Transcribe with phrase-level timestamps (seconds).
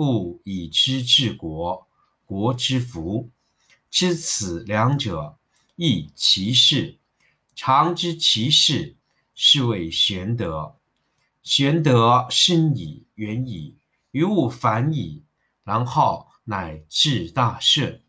[0.00, 1.86] 不以知治国，
[2.24, 3.28] 国之福。
[3.90, 5.36] 知此两者，
[5.76, 6.98] 亦其事。
[7.54, 8.96] 常知其事，
[9.34, 10.74] 是谓玄德。
[11.42, 13.76] 玄德深矣，远矣，
[14.12, 15.22] 于物反矣，
[15.64, 18.02] 然后乃至大顺。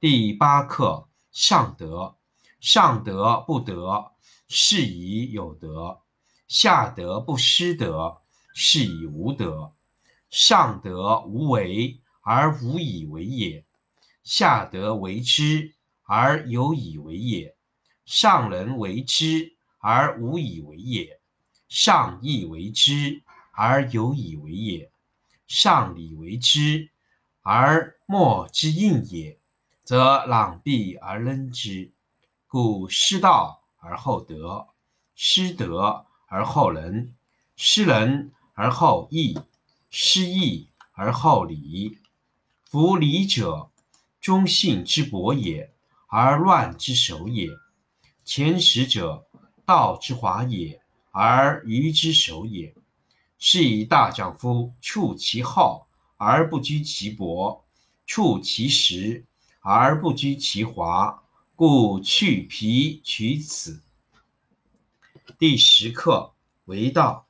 [0.00, 2.16] 第八课：上德。
[2.62, 4.12] 上德不德，
[4.48, 6.00] 是以有德；
[6.48, 8.22] 下德不失德，
[8.54, 9.74] 是以无德。
[10.30, 13.64] 上德无为而无以为也，
[14.22, 17.56] 下德为之而有以为也。
[18.04, 21.20] 上人为之而无以为也，
[21.68, 24.90] 上义为之而有以为也，
[25.46, 26.90] 上礼为之
[27.42, 29.38] 而莫之应也，
[29.84, 31.92] 则攘臂而扔之。
[32.46, 34.66] 故失道而后德，
[35.14, 37.14] 失德而后仁，
[37.54, 39.38] 失仁而后义。
[39.92, 41.98] 失义而好礼，
[42.62, 43.72] 夫礼者，
[44.20, 45.74] 忠信之薄也，
[46.06, 47.48] 而乱之首也。
[48.24, 49.26] 前识者，
[49.66, 50.80] 道之华也，
[51.10, 52.72] 而愚之首也。
[53.36, 57.64] 是以大丈夫处其厚而不居其薄，
[58.06, 59.26] 处其实
[59.58, 61.24] 而不居其华，
[61.56, 63.82] 故去皮取此。
[65.36, 66.32] 第十课
[66.66, 67.29] 为道。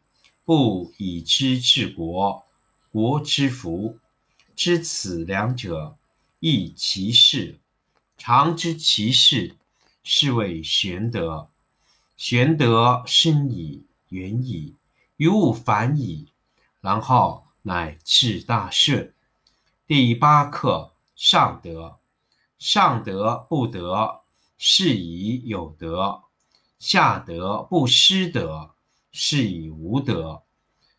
[0.43, 2.43] 不以知治国，
[2.91, 3.97] 国之福。
[4.55, 5.97] 知此两者，
[6.39, 7.59] 亦其事。
[8.17, 9.55] 常知其事，
[10.03, 11.49] 是谓玄德。
[12.17, 14.75] 玄德深矣，远矣，
[15.17, 16.27] 于物反矣，
[16.81, 19.13] 然后乃至大顺。
[19.87, 21.97] 第八课：上德。
[22.59, 24.21] 上德不德，
[24.59, 26.25] 是以有德；
[26.77, 28.75] 下德不失德。
[29.11, 30.43] 是以无德，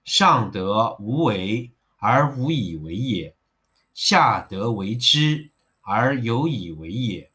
[0.05, 3.35] 上德无为而无以为也，
[3.95, 5.51] 下德为之
[5.81, 7.31] 而有以为也。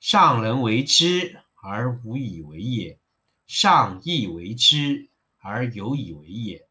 [0.00, 2.98] 上人为之而无以为也，
[3.46, 6.68] 上义为之而有以为也，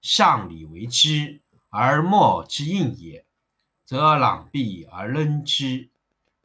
[0.00, 3.26] 上礼为之而莫之应也，
[3.84, 5.90] 则攘臂而扔之。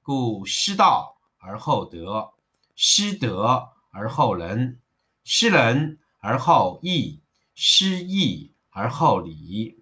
[0.02, 2.34] 故失道而后德，
[2.76, 4.80] 失德而后仁，
[5.24, 5.98] 失仁。
[6.24, 7.20] 而好义，
[7.56, 9.80] 失义而好礼。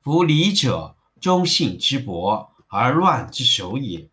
[0.00, 4.08] 夫礼者，忠信之薄而乱之首也。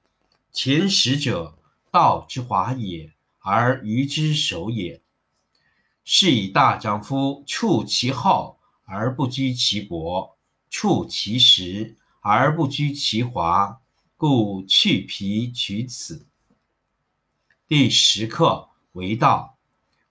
[0.51, 1.59] 前识者，
[1.91, 5.03] 道之华也，而愚之首也。
[6.03, 10.35] 是以大丈夫处其厚而不居其薄，
[10.67, 13.79] 处其实而不居其华，
[14.17, 16.25] 故去皮取此。
[17.67, 19.50] 第十课为道。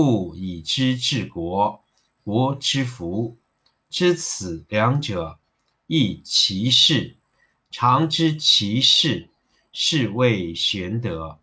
[0.00, 1.82] 故以知治国，
[2.22, 3.36] 国之福。
[3.90, 5.40] 知此两者，
[5.88, 7.16] 亦其事。
[7.68, 9.28] 常知其事。
[9.72, 11.40] 是谓玄德。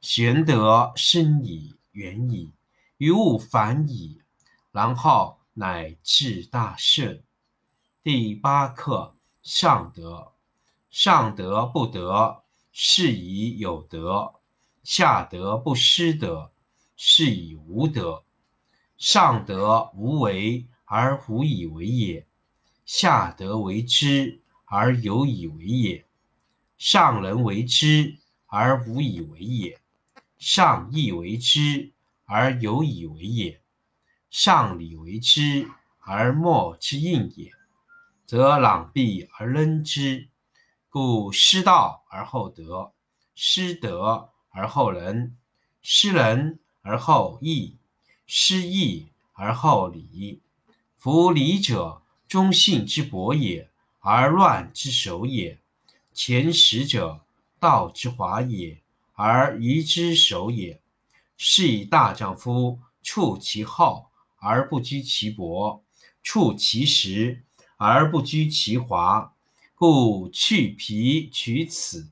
[0.00, 2.52] 玄德深矣，远矣，
[2.96, 4.22] 于物反矣，
[4.72, 7.22] 然后乃至大顺。
[8.02, 10.32] 第八课：上德。
[10.90, 14.40] 上德不德，是以有德；
[14.82, 16.50] 下德不失德，
[17.02, 18.22] 是以无德。
[18.98, 22.26] 上德无为而无以为也，
[22.84, 26.04] 下德为之而有以为也。
[26.76, 29.80] 上人为之而无以为也，
[30.36, 31.90] 上义为之
[32.26, 33.62] 而有以为也，
[34.28, 35.66] 上礼为之
[36.00, 37.50] 而莫之应也，
[38.26, 40.28] 则攘臂而扔之。
[40.90, 42.92] 故失道而后德，
[43.34, 45.38] 失德而后仁，
[45.80, 47.76] 失仁而后义，
[48.26, 50.40] 失义而后礼。
[50.96, 55.58] 夫礼者，忠信之薄也，而乱之首也。
[56.12, 57.24] 前识者，
[57.58, 58.80] 道之华也，
[59.14, 60.80] 而愚之首也。
[61.36, 65.82] 是以大丈夫处其厚而不居其薄，
[66.22, 67.44] 处其实
[67.76, 69.34] 而不居其华。
[69.74, 72.10] 故去皮取此。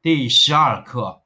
[0.00, 1.25] 第十二课。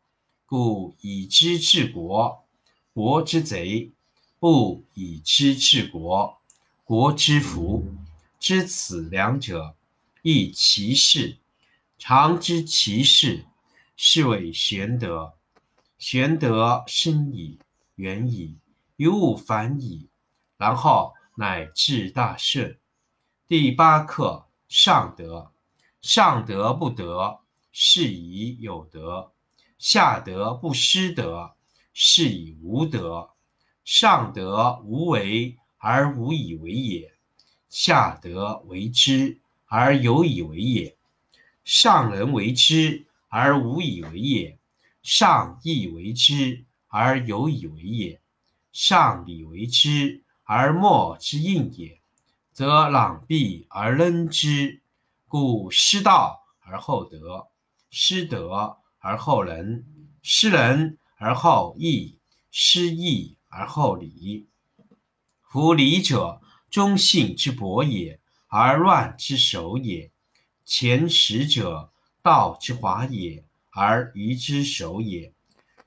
[0.51, 2.43] 故以知治国，
[2.93, 3.93] 国之贼；
[4.37, 6.41] 不以知治国，
[6.83, 7.85] 国之福。
[8.37, 9.77] 知此两者。
[10.23, 11.37] 亦其事，
[11.97, 13.45] 常知其事，
[13.95, 15.35] 是谓玄德。
[15.97, 17.57] 玄德深矣，
[17.95, 18.57] 远矣，
[18.97, 20.09] 于物反矣，
[20.57, 22.77] 然后乃至大顺。
[23.47, 25.53] 第八课：上德。
[26.01, 27.39] 上德不德，
[27.71, 29.31] 是以有德；
[29.81, 31.55] 下德不失德，
[31.91, 33.31] 是以无德。
[33.83, 37.15] 上德无为而无以为也，
[37.67, 39.39] 下德为之。
[39.65, 40.95] 而有以为也，
[41.63, 44.59] 上人为之而无以为也，
[45.01, 48.21] 上义为之而有以为也，
[48.71, 51.99] 上礼为之而莫之应也，
[52.51, 54.79] 则攘臂而扔之。
[55.27, 57.47] 故失道而后德，
[57.89, 59.85] 失德而后仁，
[60.21, 62.19] 失仁而后义，
[62.51, 64.47] 失义而后礼。
[65.41, 68.19] 夫礼者，忠信之薄也。
[68.47, 70.11] 而乱之首也。
[70.65, 71.91] 前识者，
[72.21, 75.33] 道之华也，而愚之首也。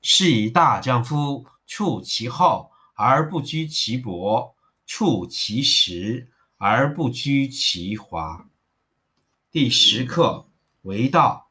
[0.01, 4.57] 是以大丈夫处其厚而不居其薄，
[4.87, 8.49] 处其实而不居其华。
[9.53, 10.49] 第十课
[10.83, 11.51] 为道，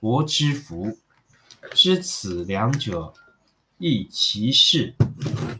[0.00, 0.98] 国之福。
[1.72, 3.12] 知此两者，
[3.78, 4.94] 亦其事。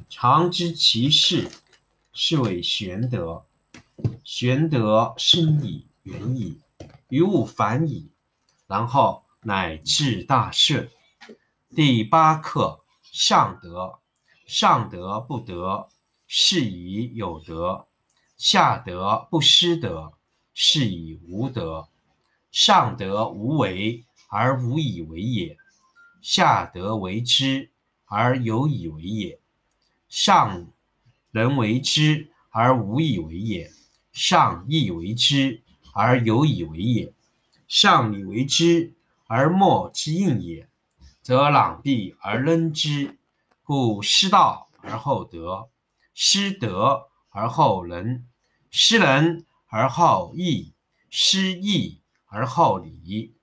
[0.09, 1.51] 常知其事，
[2.13, 3.45] 是谓玄德。
[4.25, 6.61] 玄德深矣，远矣，
[7.09, 8.11] 于物反矣，
[8.67, 10.89] 然后乃至大顺。
[11.75, 13.99] 第八课：上德。
[14.47, 15.89] 上德不德，
[16.27, 17.87] 是以有德；
[18.39, 20.15] 下德不失德，
[20.55, 21.89] 是以无德。
[22.51, 25.57] 上德无为而无以为也，
[26.23, 27.71] 下德为之
[28.05, 29.41] 而有以为也。
[30.09, 30.69] 上
[31.31, 33.71] 人为之而无以为也，
[34.13, 37.13] 上义为之而有以为也。
[37.67, 38.95] 上礼为之
[39.27, 40.69] 而莫之应也，
[41.21, 43.19] 则攘臂而扔之。
[43.63, 45.69] 故失道而后德，
[46.15, 48.27] 失德而后仁，
[48.71, 50.73] 失仁而后义，
[51.11, 53.35] 失义而后礼。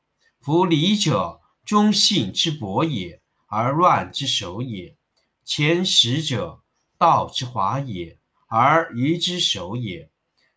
[0.45, 4.95] 夫礼者，忠信之薄也，而乱之首也；
[5.43, 6.61] 前识者，
[6.99, 10.11] 道之华也，而愚之首也。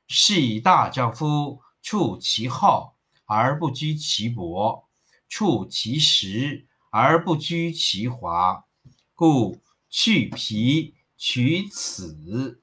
[0.06, 4.86] 是以大丈夫处其厚而不居其薄，
[5.26, 8.66] 处其实而不居其华。
[9.14, 12.60] 故去皮取此。